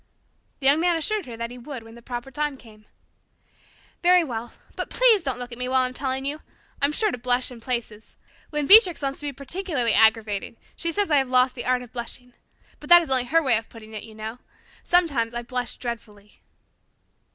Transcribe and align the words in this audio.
The 0.61 0.65
Young 0.65 0.79
Man 0.79 0.95
assured 0.97 1.27
her 1.27 1.37
that 1.37 1.51
he 1.51 1.59
would 1.59 1.83
when 1.83 1.93
the 1.93 2.01
proper 2.01 2.31
time 2.31 2.57
came. 2.57 2.87
"Very 4.01 4.23
well. 4.23 4.53
But 4.75 4.89
please 4.89 5.21
don't 5.21 5.37
look 5.37 5.51
at 5.51 5.59
me 5.59 5.69
while 5.69 5.83
I'm 5.83 5.93
telling 5.93 6.25
you. 6.25 6.41
I'll 6.81 6.89
be 6.89 6.95
sure 6.95 7.11
to 7.11 7.19
blush 7.19 7.51
in 7.51 7.61
places. 7.61 8.17
When 8.49 8.65
Beatrix 8.65 9.03
wants 9.03 9.19
to 9.19 9.27
be 9.27 9.31
particularly 9.31 9.93
aggravating 9.93 10.57
she 10.75 10.91
says 10.91 11.11
I 11.11 11.17
have 11.17 11.29
lost 11.29 11.53
the 11.53 11.65
art 11.65 11.83
of 11.83 11.91
blushing. 11.93 12.33
But 12.79 12.89
that 12.89 13.03
is 13.03 13.11
only 13.11 13.25
her 13.25 13.43
way 13.43 13.55
of 13.59 13.69
putting 13.69 13.93
it, 13.93 14.01
you 14.01 14.15
know. 14.15 14.39
Sometimes 14.83 15.35
I 15.35 15.43
blush 15.43 15.75
dreadfully." 15.75 16.41